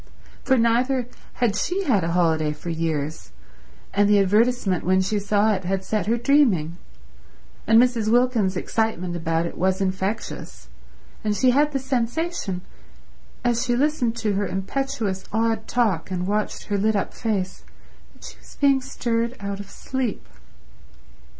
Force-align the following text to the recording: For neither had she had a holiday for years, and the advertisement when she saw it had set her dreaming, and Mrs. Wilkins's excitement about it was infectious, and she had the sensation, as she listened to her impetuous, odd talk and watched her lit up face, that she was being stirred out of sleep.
For 0.43 0.57
neither 0.57 1.05
had 1.33 1.55
she 1.55 1.83
had 1.83 2.03
a 2.03 2.13
holiday 2.13 2.53
for 2.53 2.71
years, 2.71 3.31
and 3.93 4.09
the 4.09 4.17
advertisement 4.17 4.83
when 4.83 4.99
she 5.01 5.19
saw 5.19 5.53
it 5.53 5.63
had 5.65 5.83
set 5.83 6.07
her 6.07 6.17
dreaming, 6.17 6.79
and 7.67 7.79
Mrs. 7.79 8.09
Wilkins's 8.11 8.57
excitement 8.57 9.15
about 9.15 9.45
it 9.45 9.59
was 9.59 9.79
infectious, 9.79 10.69
and 11.23 11.35
she 11.35 11.51
had 11.51 11.71
the 11.71 11.77
sensation, 11.77 12.61
as 13.43 13.63
she 13.63 13.75
listened 13.75 14.15
to 14.15 14.33
her 14.33 14.47
impetuous, 14.47 15.25
odd 15.31 15.67
talk 15.67 16.09
and 16.09 16.25
watched 16.25 16.63
her 16.63 16.79
lit 16.79 16.95
up 16.95 17.13
face, 17.13 17.63
that 18.15 18.23
she 18.23 18.39
was 18.39 18.57
being 18.59 18.81
stirred 18.81 19.35
out 19.39 19.59
of 19.59 19.69
sleep. 19.69 20.25